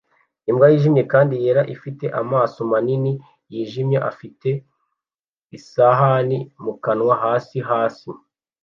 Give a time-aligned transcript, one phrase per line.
[0.49, 3.11] Imbwa yijimye kandi yera ifite amaso manini
[3.51, 4.49] yijimye afite
[5.57, 8.09] isahani mu kanwa hasi hasi